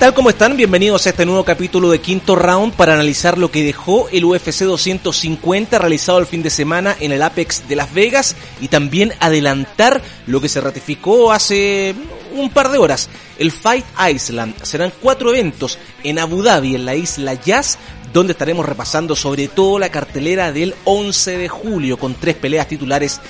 [0.00, 0.14] tal?
[0.14, 0.56] ¿Cómo están?
[0.56, 4.62] Bienvenidos a este nuevo capítulo de Quinto Round para analizar lo que dejó el UFC
[4.62, 10.00] 250 realizado el fin de semana en el Apex de Las Vegas y también adelantar
[10.26, 11.94] lo que se ratificó hace
[12.34, 13.10] un par de horas.
[13.38, 14.54] El Fight Island.
[14.62, 17.76] Serán cuatro eventos en Abu Dhabi, en la isla Jazz,
[18.10, 23.20] donde estaremos repasando sobre todo la cartelera del 11 de julio con tres peleas titulares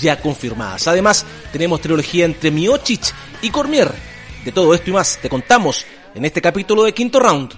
[0.00, 0.86] ya confirmadas.
[0.86, 3.12] Además, tenemos trilogía entre Miocic
[3.42, 3.90] y Cormier.
[4.44, 7.52] De todo esto y más te contamos en este capítulo de Quinto Round.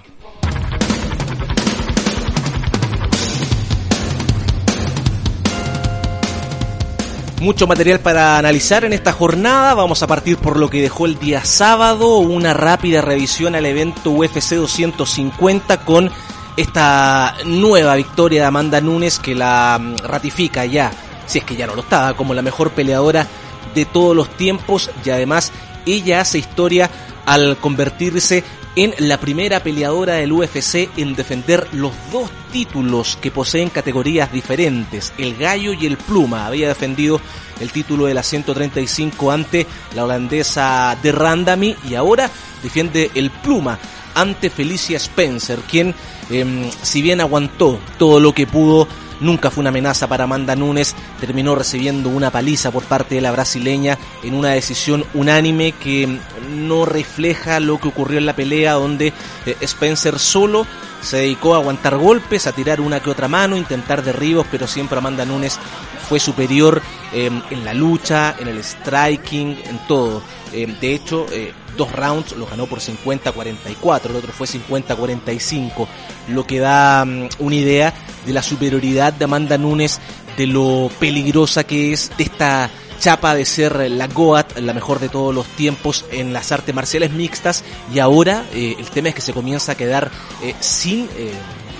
[7.39, 9.73] Mucho material para analizar en esta jornada.
[9.73, 14.11] Vamos a partir por lo que dejó el día sábado, una rápida revisión al evento
[14.11, 16.09] UFC 250 con
[16.55, 20.91] esta nueva victoria de Amanda Nunes que la mm, ratifica ya,
[21.25, 23.27] si es que ya no lo estaba, como la mejor peleadora
[23.75, 25.51] de todos los tiempos y además
[25.85, 26.89] ella hace historia
[27.25, 28.43] al convertirse
[28.75, 35.13] en la primera peleadora del UFC en defender los dos títulos que poseen categorías diferentes,
[35.17, 36.47] el gallo y el pluma.
[36.47, 37.21] Había defendido
[37.59, 42.29] el título de la 135 ante la holandesa de Randami y ahora
[42.63, 43.77] defiende el pluma
[44.15, 45.93] ante Felicia Spencer, quien
[46.29, 48.87] em, si bien aguantó todo lo que pudo
[49.19, 53.31] nunca fue una amenaza para Amanda Nunes, terminó recibiendo una paliza por parte de la
[53.31, 59.13] brasileña en una decisión unánime que no refleja lo que ocurrió en la pelea donde
[59.45, 60.65] eh, Spencer solo
[61.01, 64.97] se dedicó a aguantar golpes, a tirar una que otra mano, intentar derribos, pero siempre
[64.97, 65.59] Amanda Nunes
[66.07, 66.81] fue superior
[67.13, 70.21] em, en la lucha, en el striking, en todo.
[70.51, 75.87] Em, de hecho, eh, dos rounds los ganó por 50-44, el otro fue 50-45,
[76.29, 77.93] lo que da mm, una idea
[78.25, 79.99] de la superioridad de Amanda Nunes,
[80.37, 85.09] de lo peligrosa que es de esta chapa de ser la Goat, la mejor de
[85.09, 89.21] todos los tiempos en las artes marciales mixtas, y ahora eh, el tema es que
[89.21, 90.09] se comienza a quedar
[90.41, 91.33] eh, sin eh,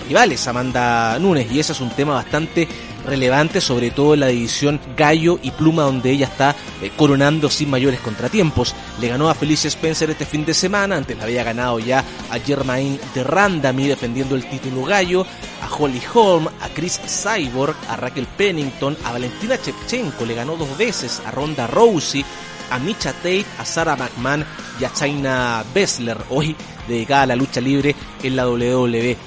[0.08, 2.68] rivales Amanda Nunes, y ese es un tema bastante
[3.06, 7.69] relevante, sobre todo en la división Gallo y Pluma, donde ella está eh, coronando sin
[7.69, 8.75] mayores contratiempos.
[9.00, 12.40] Le ganó a Felicia Spencer este fin de semana, antes la había ganado ya a
[12.40, 15.25] Germain de Randami defendiendo el título Gallo,
[15.62, 20.78] a Holly Holm, a Chris Cyborg, a Raquel Pennington, a Valentina Chepchenko, le ganó dos
[20.78, 22.25] veces a Ronda Rousey,
[22.72, 24.46] a Micha Tate, a Sarah McMahon
[24.80, 26.56] y a China Bessler, hoy
[26.88, 29.18] dedicada a la lucha libre en la WWE.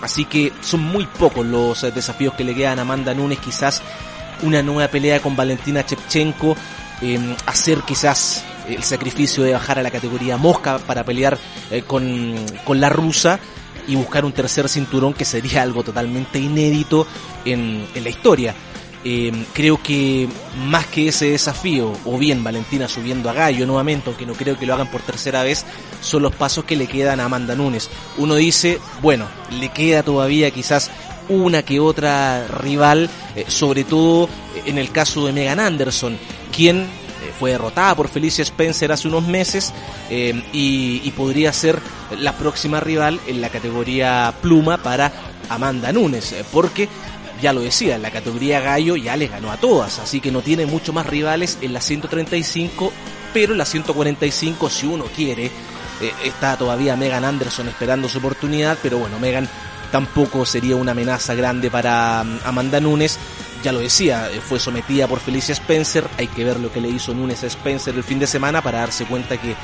[0.00, 3.82] Así que son muy pocos los eh, desafíos que le quedan a Amanda Nunes, quizás
[4.42, 6.56] una nueva pelea con Valentina Chepchenko,
[7.00, 11.38] em, hacer quizás el sacrificio de bajar a la categoría mosca para pelear
[11.70, 13.40] eh, con, con, la rusa
[13.88, 17.06] y buscar un tercer cinturón que sería algo totalmente inédito
[17.44, 18.54] en, en la historia.
[19.04, 20.28] Eh, creo que
[20.66, 24.66] más que ese desafío, o bien Valentina subiendo a Gallo nuevamente, aunque no creo que
[24.66, 25.64] lo hagan por tercera vez,
[26.00, 27.90] son los pasos que le quedan a Amanda Nunes.
[28.16, 30.90] Uno dice, bueno, le queda todavía quizás
[31.28, 34.28] una que otra rival, eh, sobre todo
[34.66, 36.18] en el caso de Megan Anderson,
[36.54, 36.86] quien eh,
[37.38, 39.72] fue derrotada por Felicia Spencer hace unos meses
[40.10, 41.78] y, y, podría ser
[42.18, 45.12] la próxima rival en la categoría pluma para
[45.50, 46.88] Amanda Nunes, porque
[47.40, 50.42] ya lo decía, en la categoría gallo ya les ganó a todas, así que no
[50.42, 52.92] tiene mucho más rivales en la 135,
[53.32, 55.46] pero en la 145 si uno quiere,
[56.00, 59.48] eh, está todavía Megan Anderson esperando su oportunidad, pero bueno, Megan
[59.90, 63.18] tampoco sería una amenaza grande para mm, Amanda Nunes.
[63.62, 66.06] Ya lo decía, eh, fue sometida por Felicia Spencer.
[66.16, 68.78] Hay que ver lo que le hizo Nunes a Spencer el fin de semana para
[68.78, 69.56] darse cuenta que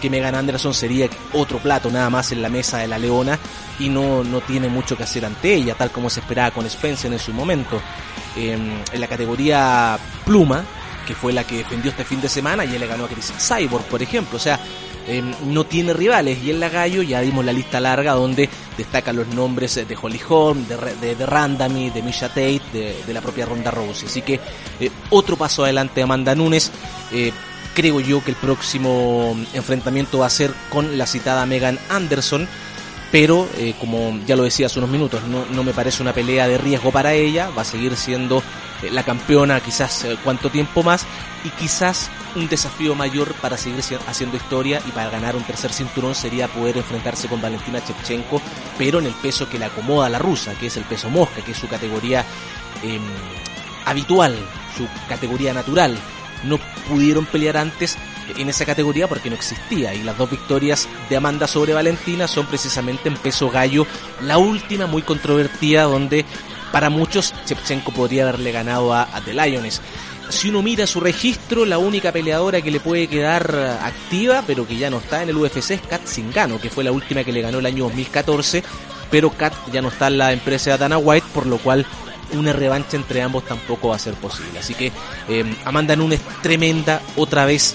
[0.00, 3.38] que Megan Anderson sería otro plato nada más en la mesa de la Leona
[3.78, 7.12] y no, no tiene mucho que hacer ante ella, tal como se esperaba con Spencer
[7.12, 7.80] en su momento.
[8.36, 10.64] en la categoría Pluma,
[11.10, 13.84] que fue la que defendió este fin de semana, y le ganó a Chris Cyborg,
[13.86, 14.36] por ejemplo.
[14.36, 14.60] O sea,
[15.08, 16.38] em, no tiene rivales.
[16.44, 18.48] Y en la Gallo ya dimos la lista larga donde
[18.78, 22.62] destacan los nombres de Holly Holm, de, de, de Randami, de Misha Tate,
[23.04, 24.08] de, la propia Ronda Rousey.
[24.08, 24.38] Así que
[24.78, 26.70] eh, otro paso adelante Amanda Nunes.
[27.12, 27.32] Eh,
[27.80, 32.46] creo yo que el próximo enfrentamiento va a ser con la citada Megan Anderson,
[33.10, 36.58] pero eh, como ya lo decía hace unos minutos, no, me parece una pelea de
[36.58, 38.42] riesgo para ella, va a seguir siendo
[38.82, 41.06] eh, la campeona quizás eh, cuánto tiempo más
[41.42, 46.14] y quizás un desafío mayor para seguir haciendo historia y para ganar un tercer cinturón
[46.14, 48.42] sería poder enfrentarse con Valentina Chepchenko,
[48.76, 51.40] pero en el peso que le acomoda a la rusa, que es el peso mosca,
[51.42, 52.26] que es su categoría
[52.82, 53.00] em,
[53.86, 54.36] habitual,
[54.76, 55.98] su categoría natural
[56.44, 56.58] no
[56.88, 57.96] pudieron pelear antes
[58.36, 62.46] en esa categoría porque no existía y las dos victorias de Amanda sobre Valentina son
[62.46, 63.86] precisamente en peso gallo,
[64.22, 66.24] la última muy controvertida donde
[66.72, 69.80] para muchos Chepchenko podría haberle ganado a, The Lions.
[70.28, 73.52] si uno mira su registro, la única peleadora que le puede quedar
[73.82, 76.92] activa, pero que ya no está en el UFC, es Kat Zingano, que fue la
[76.92, 78.62] última que le ganó el año 2014,
[79.10, 81.84] pero Kat ya no está en la empresa de Dana White, por lo cual
[82.32, 84.58] una revancha entre ambos tampoco va a ser posible.
[84.58, 84.92] Así que
[85.28, 87.74] eh, Amanda Nunes tremenda otra vez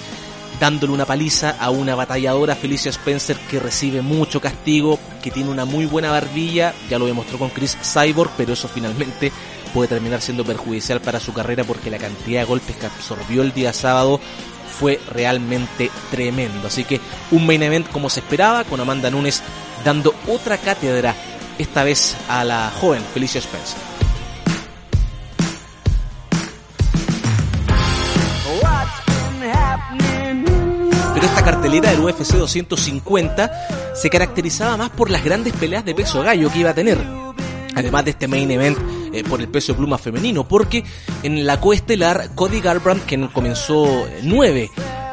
[0.60, 5.66] dándole una paliza a una batalladora Felicia Spencer que recibe mucho castigo, que tiene una
[5.66, 9.32] muy buena barbilla, ya lo demostró con Chris Cyborg, pero eso finalmente
[9.74, 13.54] puede terminar siendo perjudicial para su carrera porque la cantidad de golpes que absorbió el
[13.54, 14.20] día sábado
[14.80, 16.68] fue realmente tremendo.
[16.68, 17.00] Así que
[17.32, 19.42] un main event como se esperaba, con Amanda Nunes
[19.84, 21.16] dando otra cátedra,
[21.58, 23.78] esta vez a la joven Felicia Spencer.
[31.26, 36.52] Esta cartelera del UFC 250 se caracterizaba más por las grandes peleas de peso gallo
[36.52, 37.00] que iba a tener.
[37.74, 38.78] Además de este main event
[39.12, 40.84] eh, por el peso pluma femenino, porque
[41.24, 44.70] en la coestelar Cody Garbrandt, quien comenzó 9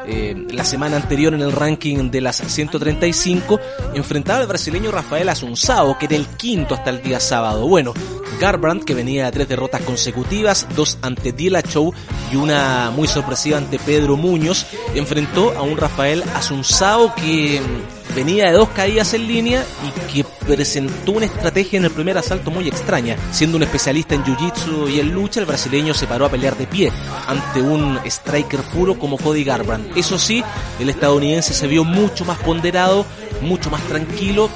[0.07, 3.61] eh, la semana anterior en el ranking de las 135,
[3.95, 7.67] enfrentaba al brasileño Rafael Asunzao, que era el quinto hasta el día sábado.
[7.67, 7.95] Bueno,
[8.41, 11.93] Garbrandt, que venía de tres derrotas consecutivas, dos ante Dila Show
[12.33, 17.61] y una muy sorpresiva ante Pedro Muñoz, enfrentó a un Rafael Asunzao que
[18.15, 22.51] venía de dos caídas en línea y que presentó una estrategia en el primer asalto
[22.51, 23.17] muy extraña.
[23.31, 26.67] Siendo un especialista en jiu-jitsu y en lucha, el brasileño se paró a pelear de
[26.67, 26.93] pie
[27.27, 29.97] ante un striker puro como Cody Garbrandt.
[29.97, 30.43] Eso sí,
[30.79, 33.07] el estadounidense se vio mucho más ponderado,
[33.41, 34.51] mucho más tranquilo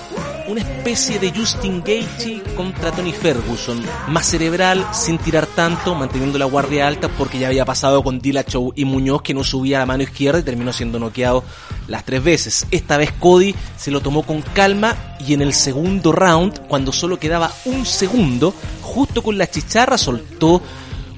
[0.48, 6.44] una especie de Justin Gaethje contra Tony Ferguson, más cerebral, sin tirar tanto, manteniendo la
[6.44, 10.04] guardia alta porque ya había pasado con Dillashaw y Muñoz que no subía la mano
[10.04, 11.44] izquierda y terminó siendo noqueado
[11.88, 12.66] las tres veces.
[12.70, 17.18] Esta vez Cody se lo tomó con calma y en el segundo round, cuando solo
[17.18, 20.62] quedaba un segundo, justo con la chicharra soltó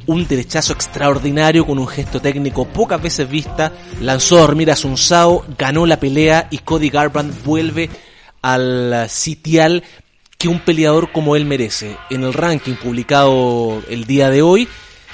[0.07, 5.45] un derechazo extraordinario con un gesto técnico pocas veces vista, lanzó a dormir a Sunsao,
[5.59, 7.91] ganó la pelea y Cody Garbrandt vuelve
[8.43, 9.83] al sitial
[10.39, 11.97] que un peleador como él merece.
[12.11, 14.69] En el ranking publicado el día de hoy,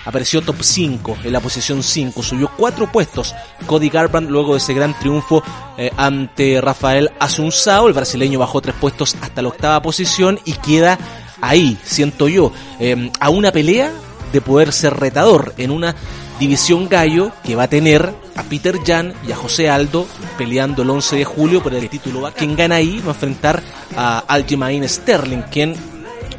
[0.05, 3.35] apareció top 5, en la posición 5, subió 4 puestos
[3.67, 5.43] Cody Garbrandt luego de ese gran triunfo
[5.79, 10.99] eh, ante Rafael Asunzao, el brasileño bajó 3 puestos hasta la octava posición y queda
[11.41, 13.93] ahí, siento yo, eh, a una pelea
[14.33, 15.95] de poder ser retador en una
[16.39, 20.91] División Gallo que va a tener a Peter Jan y a José Aldo peleando el
[20.91, 22.31] 11 de julio por el título.
[22.37, 23.63] Quien gana ahí va a enfrentar
[23.97, 25.75] a Aljamain Sterling, quien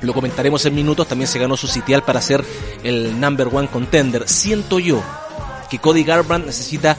[0.02, 2.44] lo comentaremos en minutos, también se ganó su sitial para ser
[2.84, 4.28] el number one contender.
[4.28, 5.02] Siento yo
[5.70, 6.98] que Cody Garbrandt necesita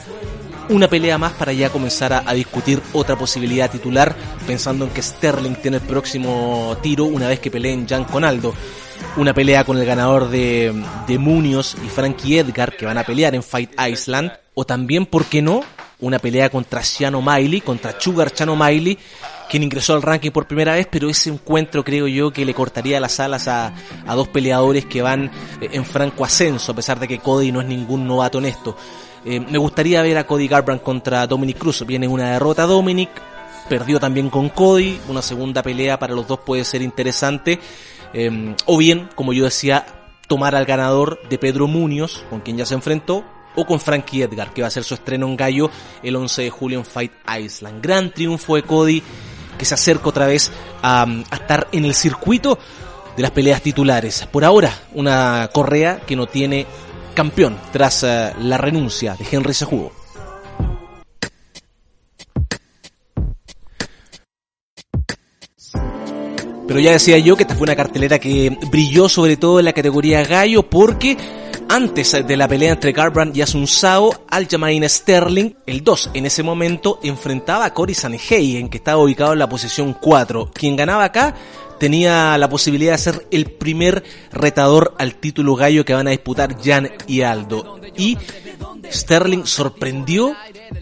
[0.69, 4.15] una pelea más para ya comenzar a, discutir otra posibilidad titular,
[4.45, 8.53] pensando en que Sterling tiene el próximo tiro una vez que peleen Jan con Aldo
[9.15, 10.73] una pelea con el ganador de,
[11.07, 15.41] de y Frankie Edgar que van a pelear en Fight Island o también, ¿por qué
[15.41, 15.61] no?
[15.99, 18.97] Una pelea contra Chano Miley, contra Sugar Chano Miley,
[19.49, 22.99] quien ingresó al ranking por primera vez, pero ese encuentro creo yo que le cortaría
[22.99, 23.73] las alas a,
[24.05, 25.31] a dos peleadores que van
[25.61, 28.77] eh, en franco ascenso, a pesar de que Cody no es ningún novato en esto.
[29.25, 31.85] Eh, me gustaría ver a Cody Garbrandt contra Dominic Cruz.
[31.85, 33.09] Viene una derrota Dominic,
[33.67, 37.59] perdió también con Cody, una segunda pelea para los dos puede ser interesante.
[38.13, 39.85] Em, o bien, como yo decía,
[40.27, 43.23] tomar al ganador de Pedro Muñoz, con quien ya se enfrentó,
[43.55, 45.69] o con Frankie Edgar, que va a ser su estreno en Gallo
[46.03, 47.81] el 11 de julio en Fight Island.
[47.81, 49.01] Gran triunfo de Cody,
[49.57, 50.51] que se acerca otra vez
[50.83, 52.59] a, estar en el circuito
[53.15, 54.27] de las peleas titulares.
[54.31, 56.67] Por ahora, una correa que no tiene
[57.17, 59.91] campeón tras eh, la renuncia de Henry Sejudo.
[66.67, 69.73] Pero ya decía yo que esta fue una cartelera que brilló sobre todo en la
[69.73, 71.17] categoría gallo porque
[71.69, 76.99] antes de la pelea entre Garbrandt y Asunsao, Aljamain Sterling, el 2 en ese momento,
[77.01, 80.51] enfrentaba a Cory Sanhagen, que estaba ubicado en la posición 4.
[80.53, 81.33] Quien ganaba acá
[81.79, 86.57] tenía la posibilidad de ser el primer retador al título gallo que van a disputar
[86.61, 87.79] Jan y Aldo.
[87.97, 88.17] Y
[88.91, 90.35] Sterling sorprendió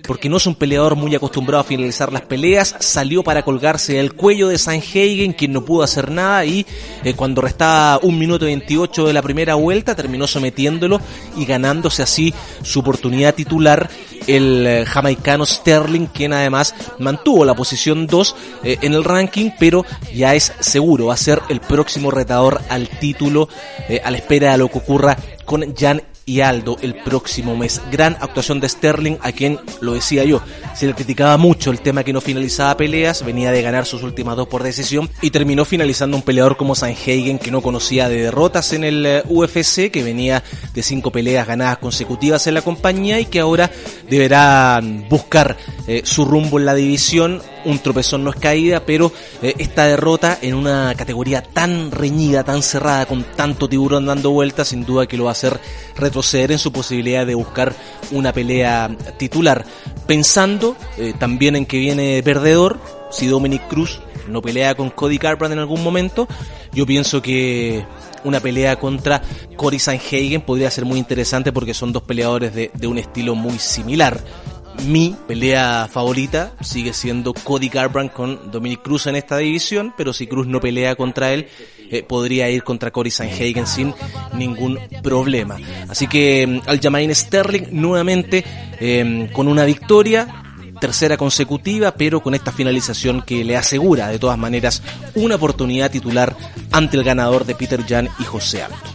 [0.07, 4.13] porque no es un peleador muy acostumbrado a finalizar las peleas, salió para colgarse el
[4.13, 6.65] cuello de Sanhagen, quien no pudo hacer nada y
[7.03, 10.99] eh, cuando restaba un minuto 28 de la primera vuelta terminó sometiéndolo
[11.37, 12.33] y ganándose así
[12.63, 13.89] su oportunidad titular
[14.27, 19.85] el eh, jamaicano Sterling, quien además mantuvo la posición 2 eh, en el ranking, pero
[20.13, 20.53] ya es
[20.85, 23.49] seguro, va a ser el próximo retador al título
[24.03, 27.81] a la espera de lo que ocurra con Jan y Aldo el próximo mes.
[27.91, 30.41] Gran actuación de Sterling, a quien, lo decía yo,
[30.75, 34.35] se le criticaba mucho el tema que no finalizaba peleas, venía de ganar sus últimas
[34.35, 38.73] dos por decisión y terminó finalizando un peleador como Sanhagen que no conocía de derrotas
[38.73, 43.25] en el eh, UFC, que venía de cinco peleas ganadas consecutivas en la compañía y
[43.25, 43.71] que ahora
[44.07, 49.53] deberá buscar eh, su rumbo en la división un tropezón no es caída, pero eh,
[49.57, 54.85] esta derrota en una categoría tan reñida, tan cerrada, con tanto tiburón dando vueltas, sin
[54.85, 55.59] duda que lo va a hacer
[55.97, 57.75] retroceder en su posibilidad de buscar
[58.11, 59.65] una pelea titular.
[60.07, 62.79] Pensando eh, también en que viene perdedor,
[63.11, 66.27] si Dominic Cruz no pelea con Cody Garbrandt en algún momento,
[66.73, 67.85] yo pienso que
[68.23, 69.21] una pelea contra
[69.55, 73.59] Cory Sanhagen podría ser muy interesante porque son dos peleadores de, de un estilo muy
[73.59, 74.19] similar
[74.83, 80.27] mi pelea favorita sigue siendo Cody Garbrandt con Dominic Cruz en esta división, pero si
[80.27, 81.47] Cruz no pelea contra él,
[81.89, 83.93] eh, podría ir contra Cory Sanhagen sin
[84.33, 85.57] ningún problema.
[85.87, 88.43] Así que mm, Aljamain Sterling nuevamente
[88.79, 90.43] em, con una victoria,
[90.79, 94.81] tercera consecutiva, pero con esta finalización que le asegura de todas maneras
[95.13, 96.35] una oportunidad titular
[96.71, 98.94] ante el ganador de Peter Jan y José Alto.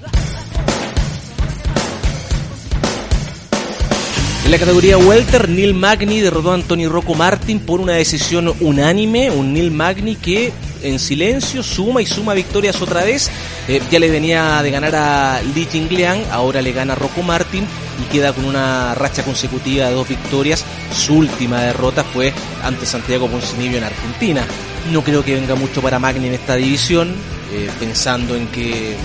[4.50, 9.30] En la categoría Welter, Neil Magny derrotó a Anthony Rocco Martin por una decisión unánime.
[9.30, 10.52] Un Neil Magny que
[10.83, 13.30] en silencio suma y suma victorias otra vez.
[13.69, 17.64] Eh, ya le venía de ganar a Li Jingliang, ahora le gana a Rocco Martin
[18.02, 20.64] y queda con una racha consecutiva de dos victorias.
[20.92, 22.33] Su última derrota fue
[22.64, 24.45] ante Santiago Poncinibio en Argentina.
[24.90, 27.14] No creo que venga mucho para Magny en esta división,
[27.52, 28.97] eh, pensando en que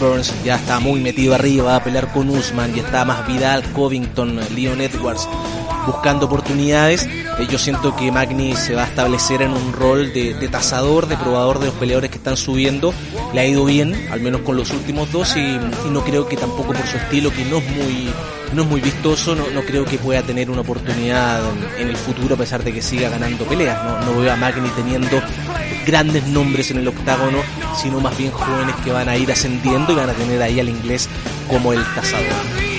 [0.00, 4.40] Burns ya está muy metido arriba, a pelear con Usman, y está más Vidal, Covington,
[4.54, 5.28] Leon Edwards
[5.86, 7.06] buscando oportunidades.
[7.06, 11.06] Eh, yo siento que Magni se va a establecer en un rol de, de, tasador,
[11.06, 12.94] de probador de los peleadores que están subiendo.
[13.32, 15.58] Le ha ido bien, al menos con los últimos dos, y,
[15.90, 18.10] no creo que tampoco por su estilo, que no es muy,
[18.54, 21.40] no es muy vistoso, no, no creo que pueda tener una oportunidad
[21.78, 23.82] en, el futuro a pesar de que siga ganando peleas.
[23.84, 25.20] No, no veo a Magni teniendo
[25.84, 27.38] grandes nombres en el octágono,
[27.80, 30.68] sino más bien jóvenes que van a ir ascendiendo y van a tener ahí al
[30.68, 31.08] inglés
[31.48, 32.72] como el tasador.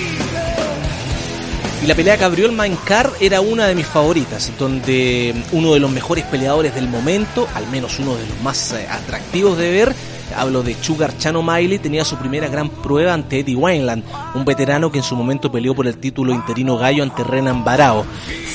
[1.83, 5.81] Y la pelea que abrió el Mancar era una de mis favoritas, donde uno de
[5.81, 9.95] los mejores peleadores del momento, al menos uno de los más eh, atractivos de ver,
[10.36, 14.03] hablo de Sugar Chano Miley, tenía su primera gran prueba ante Eddie Wineland,
[14.36, 18.06] un veterano que en su momento peleó por el título interino gallo ante Renan Barao.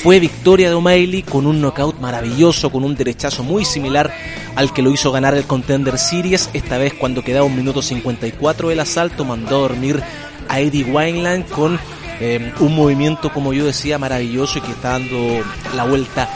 [0.03, 4.13] Fue victoria de O'Malley con un knockout maravilloso, con un derechazo muy similar
[4.55, 8.69] al que lo hizo ganar el Contender Series, esta vez cuando quedaba un minuto 54
[8.69, 10.01] del asalto, mandó a dormir
[10.47, 11.79] a Eddie Wineland con
[12.19, 15.41] eh, un movimiento, como yo decía, maravilloso y que está dando
[15.75, 16.29] la vuelta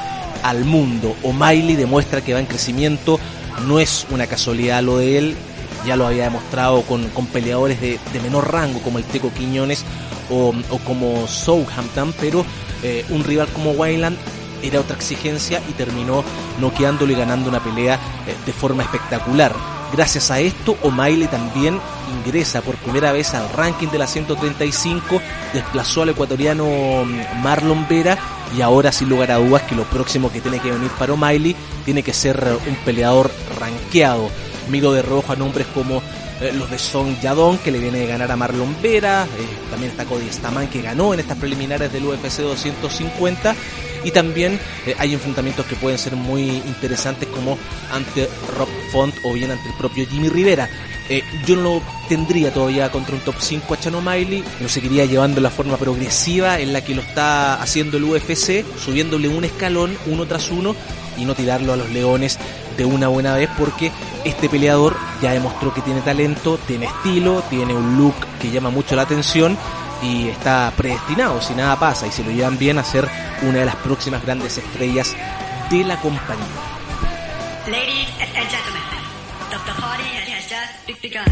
[0.44, 1.16] al mundo.
[1.24, 3.20] O'Malley demuestra que va en crecimiento,
[3.67, 5.36] no es una casualidad lo de él,
[5.86, 9.83] ya lo había demostrado con, con peleadores de, de, menor rango como el Teco Quiñones
[10.29, 12.45] o, o como Southampton, pero
[12.83, 14.17] eh, un rival como Wayland
[14.62, 16.24] era otra exigencia y terminó
[16.60, 19.53] noqueándolo y ganando una pelea eh, de forma espectacular.
[19.93, 21.79] Gracias a esto, O'Malley también
[22.12, 25.21] ingresa por primera vez al ranking de la 135,
[25.53, 26.65] desplazó al ecuatoriano
[27.05, 28.17] mm, Marlon Vera
[28.57, 31.55] y ahora sin lugar a dudas que lo próximo que tiene que venir para O'Malley
[31.85, 34.31] tiene que ser un peleador rankeado.
[34.69, 36.01] Miro de rojo a nombres como
[36.41, 39.91] eh, los de Song Yadong, que le viene de ganar a Marlon Vera, eh, también
[39.91, 43.55] está Cody Staman, que ganó en estas preliminares del UFC 250,
[44.03, 47.57] y también eh, hay enfrentamientos que pueden ser muy interesantes como
[47.91, 50.69] ante Rob Font o bien ante el propio Jimmy Rivera.
[51.45, 55.41] yo no lo tendría todavía contra un top 5 a Chano Miley, lo seguiría llevando
[55.41, 60.25] la forma progresiva en la que lo está haciendo el UFC, subiéndole un escalón uno
[60.25, 60.75] tras uno
[61.17, 62.39] y no tirarlo a los leones
[62.77, 63.91] de una buena vez porque
[64.25, 68.95] este peleador ya demostró que tiene talento, tiene estilo, tiene un look que llama mucho
[68.95, 69.57] la atención
[70.03, 73.10] y está predestinado, si nada pasa y se lo llevan bien a ser
[73.41, 75.15] una de las próximas grandes estrellas
[75.69, 76.45] de la compañía.
[77.67, 78.83] Ladies and gentlemen,
[79.50, 81.24] the party has just begun.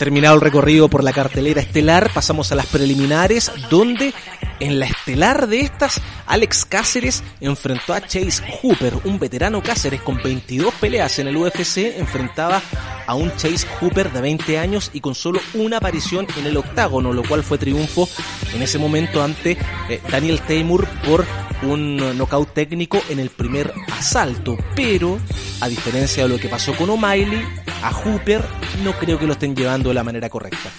[0.00, 4.14] Terminado el recorrido por la cartelera estelar, pasamos a las preliminares, donde
[4.60, 10.22] en la estelar de estas, Alex Cáceres enfrentó a Chase Hooper, un veterano Cáceres con
[10.22, 12.62] 22 peleas en el UFC, enfrentaba
[13.06, 17.12] a un Chase Hooper de 20 años y con solo una aparición en el octágono,
[17.12, 18.08] lo cual fue triunfo
[18.54, 19.56] en ese momento ante
[19.88, 21.26] eh, Daniel Taymor por
[21.62, 25.18] un knockout técnico en el primer asalto, pero
[25.60, 27.42] a diferencia de lo que pasó con O'Malley,
[27.82, 28.44] a Hooper
[28.84, 30.70] no creo que lo estén llevando de la manera correcta.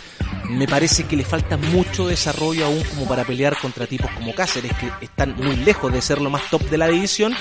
[0.49, 4.73] Me parece que le falta mucho desarrollo aún como para pelear contra tipos como Cáceres,
[4.73, 7.33] que están muy lejos de ser lo más top de la división,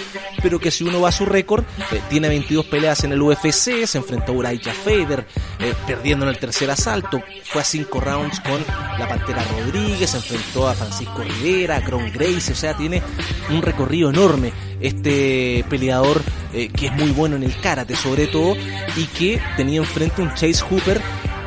[0.42, 3.87] pero que si uno va a su récord, eh, tiene 22 peleas en el UFC,
[3.87, 5.26] se enfrentó a Uriah Fader,
[5.59, 8.64] eh, perdiendo en el tercer asalto, fue a 5 rounds con
[8.99, 13.02] la Pantera Rodríguez, se enfrentó a Francisco Rivera, a Cron Grace, o sea, tiene
[13.50, 18.57] un recorrido enorme este peleador eh, que es muy bueno en el karate sobre todo
[18.97, 21.00] y que tenía enfrente un Chase Hooper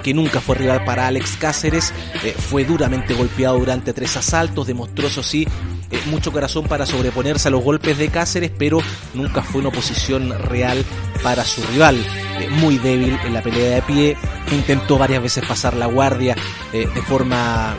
[0.03, 1.93] que nunca fue rival para Alex Cáceres,
[2.23, 5.47] eh, fue duramente golpeado durante tres asaltos, demostró eso sí
[5.89, 8.79] eh, mucho corazón para sobreponerse a los golpes de Cáceres, pero
[9.13, 10.83] nunca fue una oposición real
[11.23, 11.95] para su rival.
[12.39, 14.17] Eh, muy débil en la pelea de pie,
[14.51, 16.35] intentó varias veces pasar la guardia
[16.71, 17.75] de forma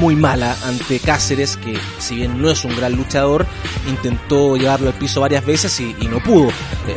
[0.00, 3.46] muy mala ante Cáceres, que si bien no es un gran luchador,
[3.86, 6.50] intentó llevarlo al piso varias veces y, no pudo.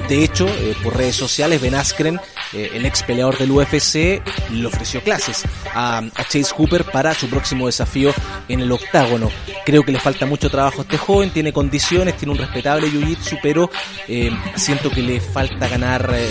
[0.07, 0.47] De hecho,
[0.81, 2.19] por redes sociales, Ben Askren
[2.53, 4.21] eh, el ex peleador del UFC,
[4.51, 8.11] le ofreció clases a, Chase Hooper para su próximo desafío
[8.47, 9.29] en el octágono.
[9.65, 13.39] Creo que le falta mucho trabajo a este joven, tiene condiciones, tiene un respetable jiu-jitsu,
[13.41, 13.69] pero
[14.07, 16.29] eh, siento que le falta ganar eh,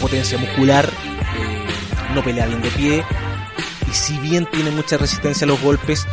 [0.00, 0.88] potencia muscular,
[2.14, 3.04] no pelea bien de pie.
[3.88, 6.06] Y si bien tiene mucha resistencia a los golpes,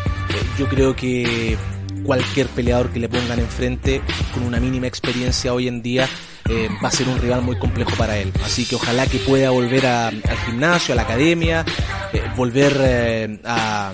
[0.57, 1.57] yo creo que
[2.03, 4.01] cualquier peleador que le pongan enfrente
[4.33, 6.07] con una mínima experiencia hoy en día
[6.49, 8.31] eh, va a ser un rival muy complejo para él.
[8.43, 11.65] Así que ojalá que pueda volver al gimnasio, a la academia,
[12.11, 13.93] eh, volver eh, a,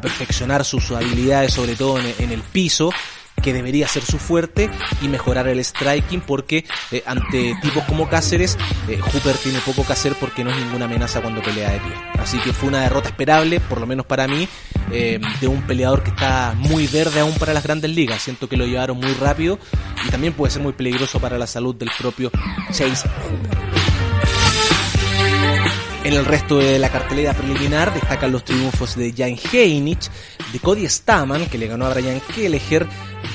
[0.00, 2.90] perfeccionar sus, habilidades, sobre todo en el piso,
[3.40, 4.70] que debería ser su fuerte
[5.02, 8.56] y mejorar el striking porque eh, ante tipos como Cáceres,
[8.88, 11.92] eh, Hooper tiene poco que hacer porque no es ninguna amenaza cuando pelea de pie.
[12.18, 14.48] Así que fue una derrota esperable, por lo menos para mí,
[14.90, 18.22] eh, de un peleador que está muy verde aún para las grandes ligas.
[18.22, 19.58] Siento que lo llevaron muy rápido
[20.06, 22.30] y también puede ser muy peligroso para la salud del propio
[22.72, 23.58] Chase Hooper.
[26.04, 30.08] En el resto de la cartelera preliminar destacan los triunfos de Jan Heinich,
[30.52, 32.86] de Cody Staman, que le ganó a Brian Kelleher,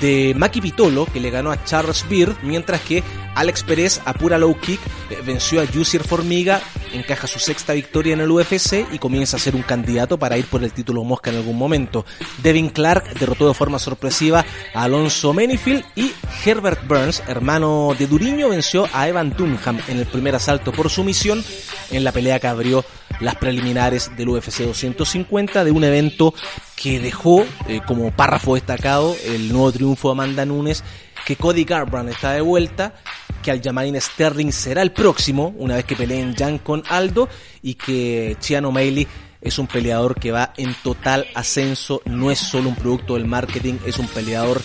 [0.01, 3.03] de Maki Pitolo, que le ganó a Charles Beard, mientras que
[3.35, 6.61] Alex Pérez a pura low kick eh, venció a Jussier Formiga,
[6.93, 10.45] encaja su sexta victoria en el UFC y comienza a ser un candidato para ir
[10.45, 12.05] por el título Mosca en algún momento.
[12.41, 16.11] Devin Clark derrotó de forma sorpresiva a Alonso Menifield y
[16.45, 21.43] Herbert Burns, hermano de Duriño, venció a Evan Dunham en el primer asalto por sumisión
[21.91, 22.85] en la pelea que abrió
[23.19, 26.33] las preliminares del UFC 250 de un evento
[26.75, 30.83] que dejó eh, como párrafo destacado el nuevo triunfo de Amanda Nunes,
[31.25, 32.93] que Cody Garbrandt está de vuelta,
[33.41, 37.29] que Aljamain Sterling será el próximo, una vez que peleen Jan con Aldo,
[37.61, 39.07] y que Chiano O'Malley
[39.41, 43.75] es un peleador que va en total ascenso, no es solo un producto del marketing,
[43.85, 44.61] es un peleador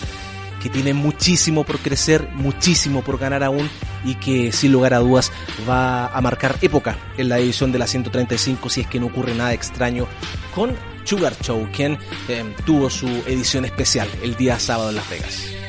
[0.61, 3.69] que tiene muchísimo por crecer, muchísimo por ganar aún
[4.03, 5.31] y que sin lugar a dudas
[5.67, 9.33] va a marcar época en la división de la 135 si es que no ocurre
[9.33, 10.07] nada extraño
[10.53, 15.59] con Sugar Show, quien eh, tuvo su edición especial el día sábado en Las Vegas.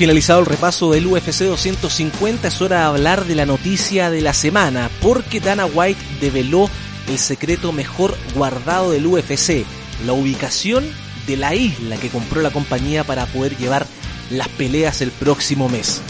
[0.00, 4.32] Finalizado el repaso del UFC 250, es hora de hablar de la noticia de la
[4.32, 6.70] semana, porque Dana White develó
[7.08, 9.64] el secreto mejor guardado del UFC,
[10.04, 10.84] la ubicación
[11.26, 13.86] de la isla que compró la compañía para poder llevar
[14.30, 16.00] las peleas el próximo mes.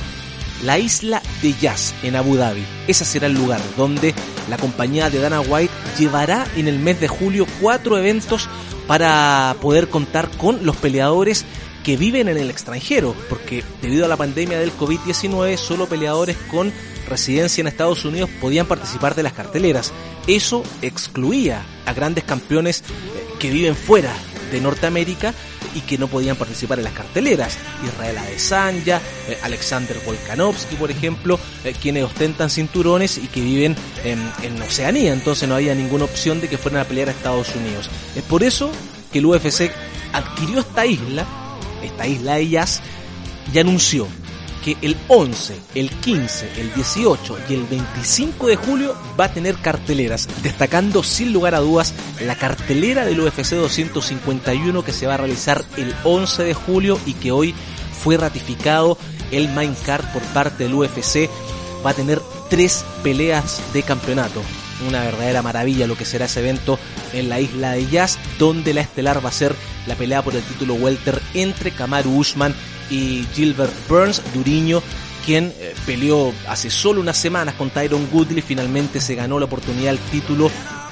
[0.62, 2.64] La isla de Jazz en Abu Dhabi.
[2.86, 4.14] Ese será el lugar donde
[4.50, 8.48] la compañía de Dana White llevará en el mes de julio cuatro eventos
[8.86, 11.46] para poder contar con los peleadores
[11.84, 16.72] que viven en el extranjero, porque debido a la pandemia del COVID-19 solo peleadores con
[17.08, 19.92] residencia en Estados Unidos podían participar de las carteleras.
[20.26, 22.84] Eso excluía a grandes campeones eh,
[23.38, 24.12] que viven fuera
[24.52, 25.34] de Norteamérica
[25.74, 27.56] y que no podían participar en las carteleras.
[27.86, 34.18] Israel Adesanya, eh, Alexander Volkanovski, por ejemplo, eh, quienes ostentan cinturones y que viven en,
[34.42, 37.88] en, Oceanía, entonces no había ninguna opción de que fueran a pelear a Estados Unidos.
[38.14, 38.70] Es por eso
[39.12, 39.70] que el UFC
[40.12, 41.26] adquirió esta isla,
[41.82, 42.80] esta isla de Jazz,
[43.52, 44.06] y anunció
[44.64, 49.56] que el 11, el 15, el 18 y el 25 de julio va a tener
[49.56, 55.18] carteleras, destacando sin lugar a dudas la cartelera del UFC 251 que se va a
[55.18, 57.54] realizar el 11 de julio y que hoy
[58.02, 58.98] fue ratificado
[59.30, 61.28] el main card por parte del UFC.
[61.84, 64.42] Va a tener tres peleas de campeonato.
[64.86, 66.78] Una verdadera maravilla lo que será ese evento
[67.12, 69.54] en la isla de Jazz, donde la estelar va a ser
[69.86, 72.54] la pelea por el título welter entre Kamaru Usman
[72.90, 74.82] y Gilbert Burns, Duriño,
[75.24, 79.90] quien eh, peleó hace solo unas semanas con Tyron Goodley, finalmente se ganó la oportunidad
[79.90, 80.50] al título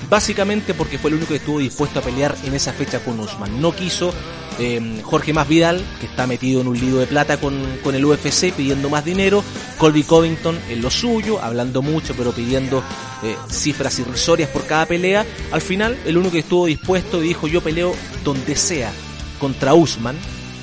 [0.09, 3.61] básicamente porque fue el único que estuvo dispuesto a pelear en esa fecha con Usman.
[3.61, 4.13] No quiso
[4.59, 8.05] eh, Jorge Más Vidal, que está metido en un lío de plata con, con, el
[8.05, 9.45] UFC pidiendo más dinero,
[9.79, 12.83] Colby Covington en lo suyo, hablando mucho pero pidiendo
[13.23, 15.25] eh, cifras irrisorias por cada pelea.
[15.53, 17.95] Al final, el único que estuvo dispuesto y dijo yo peleo
[18.25, 18.91] donde sea
[19.39, 20.17] contra Usman,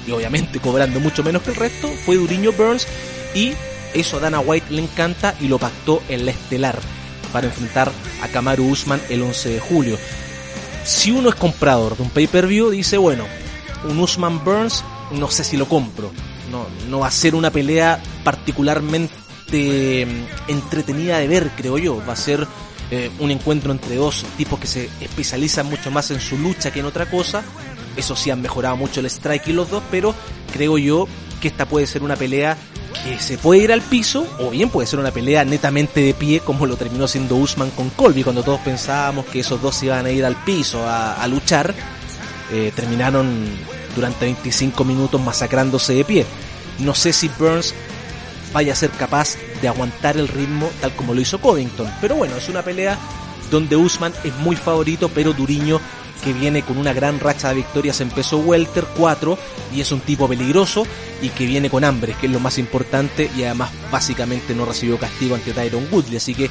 [0.05, 2.87] y obviamente cobrando mucho menos que el resto, fue Duriño Burns
[3.33, 3.53] y
[3.93, 6.77] eso a Dana White le encanta y lo pactó en la estelar
[7.31, 9.97] para enfrentar a Kamaru Usman el 11 de julio.
[10.83, 13.25] Si uno es comprador de un pay-per-view, dice, bueno,
[13.89, 16.11] un Usman Burns, no sé si lo compro.
[16.51, 22.01] No, no va a ser una pelea particularmente mm, entretenida de ver, creo yo.
[22.07, 22.47] Va a ser
[22.91, 26.79] eh, un encuentro entre dos tipos que se especializan mucho más en su lucha que
[26.79, 27.43] en otra cosa.
[27.95, 30.13] Eso sí han mejorado mucho el strike y los dos, pero
[30.51, 31.07] creo yo
[31.41, 32.57] que esta puede ser una pelea
[33.03, 36.39] que se puede ir al piso o bien puede ser una pelea netamente de pie
[36.39, 40.11] como lo terminó siendo Usman con Colby cuando todos pensábamos que esos dos iban a
[40.11, 41.73] ir al piso a, luchar
[42.51, 43.45] eh, terminaron
[43.95, 46.25] durante 25 minutos masacrándose de pie.
[46.79, 47.73] No sé si Burns
[48.55, 52.37] vaya a ser capaz de aguantar el ritmo tal como lo hizo Covington pero bueno
[52.37, 52.97] es una pelea
[53.51, 55.81] donde Usman es muy favorito pero Duriño
[56.23, 59.37] que viene con una gran racha de victorias en peso welter 4
[59.73, 60.87] y es un tipo peligroso
[61.21, 64.97] y que viene con hambre, que es lo más importante y además básicamente no recibió
[64.97, 66.49] castigo ante Tyron Woodley, así que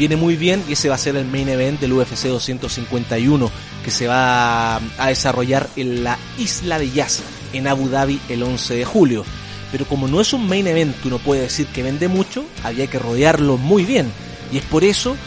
[0.00, 3.50] viene muy bien y ese va a ser el main event del UFC 251
[3.84, 8.76] que se va a desarrollar en la isla de Yas en Abu Dhabi el 11
[8.76, 9.26] de julio.
[9.70, 12.98] Pero como no es un main event uno puede decir que vende mucho, había que
[12.98, 14.10] rodearlo muy bien
[14.50, 15.18] y es por eso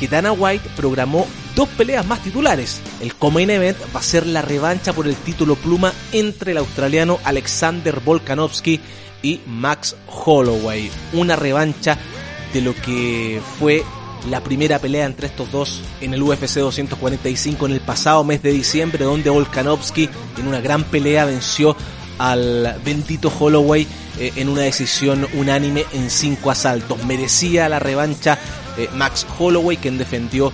[0.00, 2.80] que Dana White programó dos peleas más titulares.
[3.02, 7.18] El Comain Event va a ser la revancha por el título pluma entre el australiano
[7.24, 8.80] Alexander Volkanovski
[9.22, 10.90] y Max Holloway.
[11.12, 11.98] Una revancha
[12.54, 13.84] de lo que fue
[14.30, 18.52] la primera pelea entre estos dos en el UFC 245 en el pasado mes de
[18.52, 21.76] diciembre, donde Volkanovski en una gran pelea venció
[22.18, 23.86] al bendito Holloway
[24.18, 27.04] eh, en una decisión unánime en cinco asaltos.
[27.04, 28.38] Merecía la revancha
[28.76, 30.52] eh, Max Holloway, quien defendió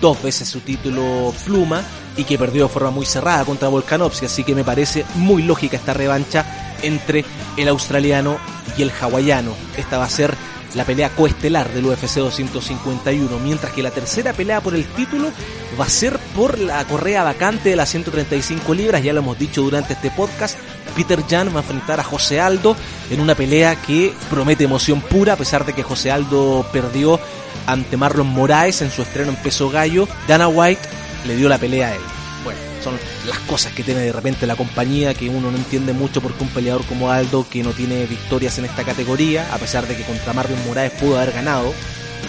[0.00, 1.82] dos veces su título pluma
[2.16, 5.76] y que perdió de forma muy cerrada contra Volkanovski, así que me parece muy lógica
[5.76, 7.24] esta revancha entre
[7.56, 8.38] el australiano
[8.76, 9.52] y el hawaiano.
[9.76, 10.34] Esta va a ser
[10.74, 15.30] la pelea coestelar del UFC 251, mientras que la tercera pelea por el título
[15.78, 19.62] va a ser por la correa vacante de las 135 libras, ya lo hemos dicho
[19.62, 20.58] durante este podcast.
[20.94, 22.76] Peter Jan va a enfrentar a José Aldo
[23.10, 27.20] en una pelea que promete emoción pura, a pesar de que José Aldo perdió
[27.66, 30.08] ante Marlon Moraes en su estreno en peso gallo.
[30.26, 30.88] Dana White
[31.26, 32.15] le dio la pelea a él.
[32.46, 36.20] Bueno, son las cosas que tiene de repente la compañía que uno no entiende mucho
[36.20, 39.96] porque un peleador como Aldo que no tiene victorias en esta categoría, a pesar de
[39.96, 41.74] que contra Marlon Moraes pudo haber ganado,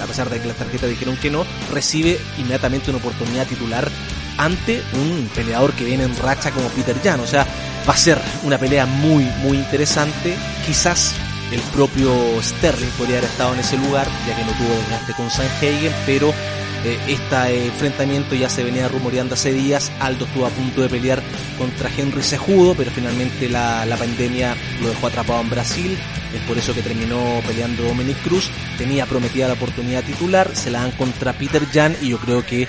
[0.02, 3.92] a pesar de que las tarjetas dijeron que no, recibe inmediatamente una oportunidad titular
[4.40, 7.20] ante un peleador que viene en racha como Peter Jan.
[7.20, 7.46] O sea,
[7.88, 10.36] va a ser una pelea muy, muy interesante.
[10.66, 11.14] Quizás
[11.52, 15.30] el propio Sterling podría haber estado en ese lugar, ya que no tuvo desgaste con
[15.30, 16.34] Sanhagen, pero
[16.84, 19.92] este enfrentamiento ya se venía rumoreando hace días.
[20.00, 21.22] Aldo estuvo a punto de pelear
[21.58, 25.98] contra Henry Sejudo, pero finalmente la, la pandemia lo dejó atrapado en Brasil.
[26.34, 28.50] Es por eso que terminó peleando Dominic Cruz.
[28.78, 32.68] Tenía prometida la oportunidad titular, se la dan contra Peter Jan y yo creo que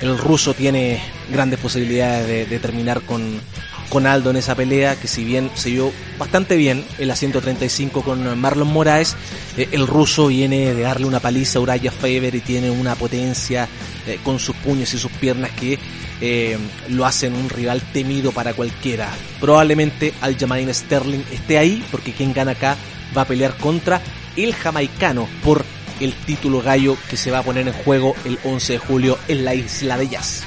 [0.00, 3.40] el ruso tiene grandes posibilidades de terminar con,
[3.90, 8.02] con Aldo en esa pelea, que si bien se vio bastante bien en la 135
[8.02, 9.16] con Marlon Moraes,
[9.56, 13.68] eh, el ruso viene de darle una paliza a Uraya Faber y tiene una potencia
[14.06, 15.78] eh, con sus puños y sus piernas que
[16.20, 16.56] eh,
[16.88, 19.10] lo hacen un rival temido para cualquiera.
[19.40, 22.76] Probablemente Aljamain Sterling esté ahí, porque quien gana acá
[23.16, 24.00] va a pelear contra
[24.36, 25.64] el jamaicano por
[25.98, 29.44] el título gallo que se va a poner en juego el 11 de julio en
[29.44, 30.44] la isla de Jazz.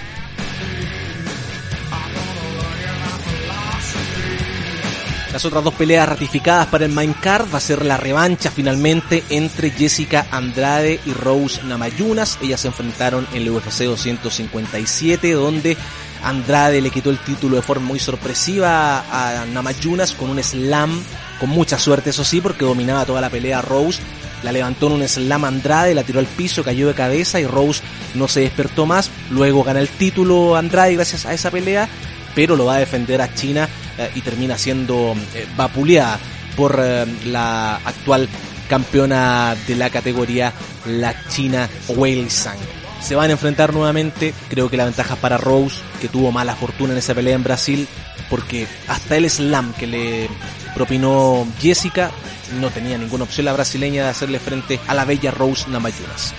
[5.34, 9.24] Las otras dos peleas ratificadas para el main card va a ser la revancha finalmente
[9.32, 12.38] entre Jessica Andrade y Rose Namayunas.
[12.40, 15.76] Ellas se enfrentaron en el UFC 257 donde
[16.24, 21.02] Andrade le quitó el título de forma muy sorpresiva a Namayunas con un slam,
[21.40, 24.04] con mucha suerte eso sí, porque dominaba toda la pelea Rose.
[24.44, 27.82] La levantó en un slam Andrade, la tiró al piso, cayó de cabeza y Rose
[28.14, 29.10] no se despertó más.
[29.32, 31.90] Luego gana el título Andrade gracias a esa pelea
[32.36, 36.20] pero lo va a defender a China eh, y termina siendo eh, vapuleada
[36.56, 38.28] por eh, la actual
[38.68, 40.54] campeona de la categoría,
[40.86, 42.28] la China Wei.
[43.02, 46.94] Se van a enfrentar nuevamente, creo que la ventaja para Rose, que tuvo mala fortuna
[46.94, 47.88] en esa pelea en Brasil,
[48.30, 50.30] porque hasta el slam que le
[50.74, 52.12] propinó Jessica
[52.60, 56.34] no tenía ninguna opción la brasileña de hacerle frente a la bella Rose Namajunas.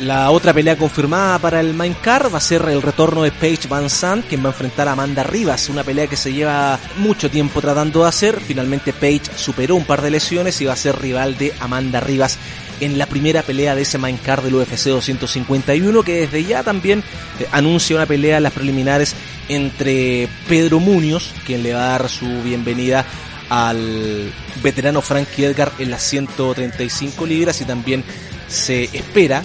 [0.00, 3.90] La otra pelea confirmada para el main va a ser el retorno de Paige Van
[3.90, 7.60] Sant, quien va a enfrentar a Amanda Rivas, una pelea que se lleva mucho tiempo
[7.60, 8.40] tratando de hacer.
[8.40, 12.38] Finalmente Paige superó un par de lesiones y va a ser rival de Amanda Rivas
[12.80, 17.04] en la primera pelea de ese main card del UFC 251, que desde ya también
[17.38, 19.14] eh, anuncia una pelea en las preliminares
[19.50, 23.04] entre Pedro Muñoz, quien le va a dar su bienvenida
[23.50, 24.32] al
[24.62, 28.02] veterano Frankie Edgar en las 135 libras y también
[28.48, 29.42] se espera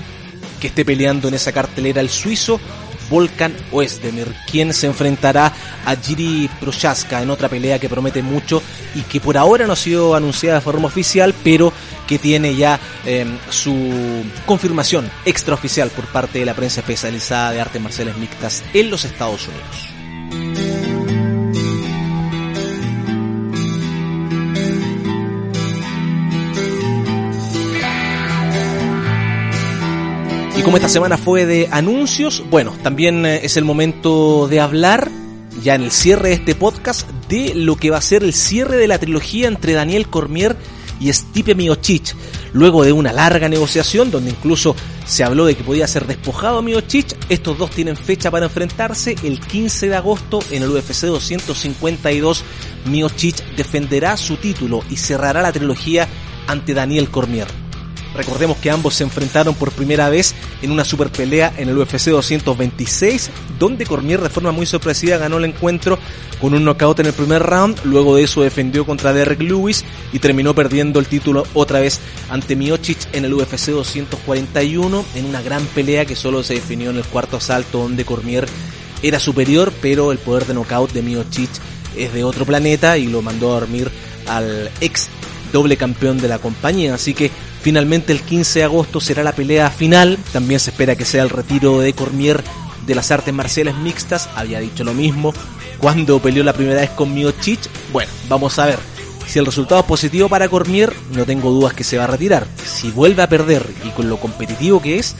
[0.59, 2.59] que esté peleando en esa cartelera el suizo
[3.09, 5.53] Volkan Oezdemir, quien se enfrentará
[5.85, 8.61] a Jiri Prochaska en otra pelea que promete mucho
[8.95, 11.71] y que por ahora no ha sido anunciada de forma oficial, pero
[12.07, 17.81] que tiene ya em, su confirmación extraoficial por parte de la prensa especializada de artes
[17.81, 19.94] marciales mixtas en los Estados Unidos.
[30.65, 35.11] Como esta semana fue de anuncios, bueno, también eh, es el momento de hablar,
[35.61, 38.77] ya en el cierre de este podcast, de lo que va a ser el cierre
[38.77, 40.57] de la trilogía entre Daniel Cormier
[40.99, 42.15] y Stipe Miocic.
[42.53, 44.75] Luego de una larga negociación, donde incluso
[45.05, 49.39] se habló de que podía ser despojado Miocic, estos dos tienen fecha para enfrentarse el
[49.39, 52.43] 15 de agosto en el UFC 252.
[52.85, 56.07] Miocic defenderá su título y cerrará la trilogía
[56.47, 57.64] ante Daniel Cormier.
[58.15, 62.09] Recordemos que ambos se enfrentaron por primera vez en una super pelea en el UFC
[62.09, 65.99] 226, donde Cormier de forma muy sorpresiva ganó el encuentro
[66.39, 70.19] con un knockout en el primer round, luego de eso defendió contra Derek Lewis y
[70.19, 71.99] terminó perdiendo el título otra vez
[72.29, 76.97] ante Miocic en el UFC 241 en una gran pelea que solo se definió en
[76.97, 78.47] el cuarto asalto donde Cormier
[79.03, 81.49] era superior, pero el poder de knockout de Miocic
[81.97, 83.91] es de otro planeta y lo mandó a dormir
[84.27, 85.09] al ex
[85.51, 87.31] doble campeón de la compañía, así que
[87.65, 91.31] Finalmente el 15 de agosto será la pelea final, también se espera que sea el
[91.31, 92.43] retiro de Cormier
[92.85, 95.33] de las artes marciales mixtas, había dicho lo mismo
[95.79, 97.61] cuando peleó la primera vez con Miocic.
[97.91, 98.77] Bueno, vamos a ver.
[99.25, 102.45] Si el resultado es positivo para Cormier, no tengo dudas que se va a retirar.
[102.63, 105.15] Si vuelve a perder y con lo competitivo que es,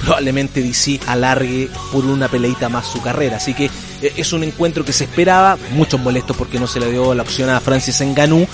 [0.00, 3.36] probablemente DC alargue por una peleita más su carrera.
[3.36, 3.66] Así que
[4.02, 7.22] eh, es un encuentro que se esperaba, muchos molestos porque no se le dio la
[7.22, 8.48] opción a Francis Ngannou,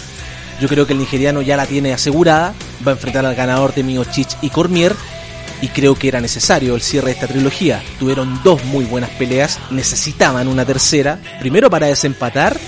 [0.60, 2.54] yo creo que el nigeriano ya la tiene asegurada,
[2.86, 4.94] va a enfrentar al ganador de Miocic y Cormier
[5.60, 7.82] y creo que era necesario el cierre de esta trilogía.
[7.98, 12.58] Tuvieron dos muy buenas peleas, necesitaban una tercera, primero para desempatar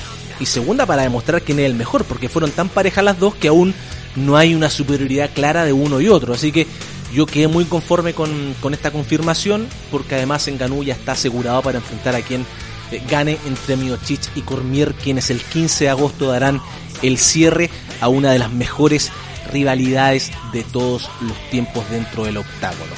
[0.41, 3.49] y segunda para demostrar quién es el mejor, porque fueron tan parejas las dos que
[3.49, 3.75] aún
[4.17, 6.35] no hay una superioridad clara de uno y otro.
[6.35, 6.67] Así que
[7.13, 11.63] yo quedé muy conforme con, con esta confirmación, porque además en Ganú ya está asegurado
[11.63, 12.45] para enfrentar a quien
[12.91, 16.61] eh, gane entre Miocic y Cormier, quienes el 15 de agosto darán
[17.03, 19.11] el cierre a una de las mejores
[19.53, 22.93] rivalidades de todos los tiempos dentro del octágono.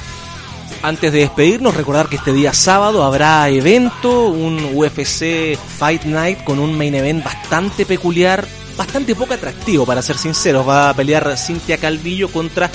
[0.81, 6.57] Antes de despedirnos, recordar que este día sábado habrá evento, un UFC Fight Night con
[6.57, 10.67] un main event bastante peculiar, bastante poco atractivo para ser sinceros.
[10.67, 12.71] Va a pelear Cynthia Calvillo contra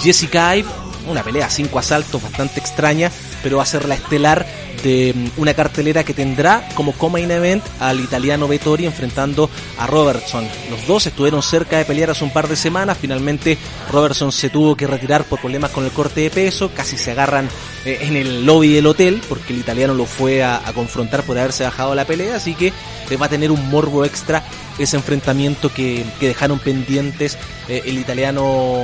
[0.00, 0.68] Jessica Ive,
[1.06, 3.10] una pelea cinco asaltos bastante extraña,
[3.42, 4.46] pero va a ser la estelar
[4.84, 10.46] mm, una cartelera que tendrá como co-main event al italiano Vettori enfrentando a Robertson.
[10.70, 13.58] Los dos estuvieron cerca de pelear hace un par de semanas, finalmente
[13.90, 17.48] Robertson se tuvo que retirar por problemas con el corte de peso, casi se agarran
[17.84, 21.64] eh, en el lobby del hotel porque el italiano lo fue a, confrontar por haberse
[21.64, 24.44] bajado la pelea, así que eh, va a tener un morbo extra
[24.78, 27.36] ese enfrentamiento que, dejaron pendientes
[27.68, 28.82] eh, el italiano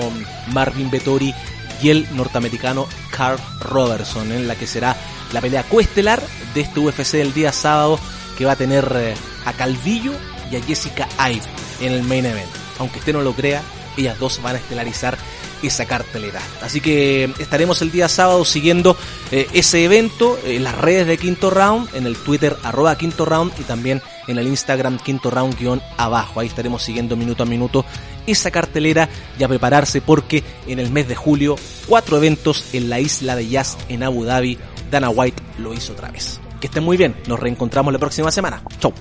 [0.53, 1.35] Marvin Vettori
[1.83, 4.97] y el norteamericano Carl Robertson, en la que será
[5.33, 6.23] la pelea coestelar
[6.55, 7.99] de este UFC del día sábado
[8.37, 9.15] que va a tener eh,
[9.45, 10.13] a Calvillo
[10.51, 11.43] y a Jessica Ive
[11.81, 12.49] en el main event.
[12.79, 13.63] Aunque usted no lo crea,
[13.97, 15.19] ellas dos van a estelarizar
[15.63, 16.41] esa cartelera.
[16.63, 18.97] Así que estaremos el día sábado siguiendo
[19.33, 23.53] eh, ese evento en las redes de Quinto Round, en el Twitter arroba Quinto Round
[23.59, 26.41] y también en el Instagram Quinto Round abajo.
[26.41, 27.85] Ahí estaremos siguiendo minuto a minuto
[28.31, 33.01] esa cartelera y a prepararse porque en el mes de julio cuatro eventos en la
[33.01, 34.59] isla de Jazz en Abu Dhabi
[34.91, 36.41] Dana White lo hizo otra vez.
[36.61, 38.63] Que estén muy bien, nos reencontramos la próxima semana.
[38.81, 38.93] Chau.